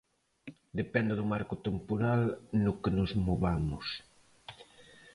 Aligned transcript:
Depende 0.79 1.13
do 1.15 1.29
marco 1.31 1.55
temporal 1.67 2.21
no 2.63 2.71
que 2.81 2.91
nos 2.97 3.11
movamos. 3.25 3.85